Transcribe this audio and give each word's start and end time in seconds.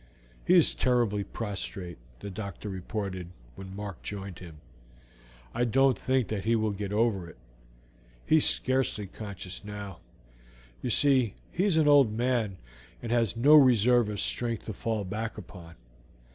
"He 0.47 0.55
is 0.55 0.73
terribly 0.73 1.23
prostrate," 1.23 1.99
the 2.21 2.31
doctor 2.31 2.69
reported 2.69 3.29
when 3.55 3.75
Mark 3.75 4.01
joined 4.01 4.39
him. 4.39 4.57
"I 5.53 5.63
don't 5.63 5.95
think 5.95 6.27
that 6.29 6.43
he 6.43 6.55
will 6.55 6.71
get 6.71 6.91
over 6.91 7.29
it. 7.29 7.37
He 8.25 8.37
is 8.37 8.45
scarcely 8.45 9.05
conscious 9.05 9.63
now. 9.63 9.99
You 10.81 10.89
see, 10.89 11.35
he 11.51 11.65
is 11.65 11.77
an 11.77 11.87
old 11.87 12.11
man, 12.11 12.57
and 13.03 13.11
has 13.11 13.37
no 13.37 13.53
reserve 13.53 14.09
of 14.09 14.19
strength 14.19 14.65
to 14.65 14.73
fall 14.73 15.03
back 15.03 15.37
upon. 15.37 15.75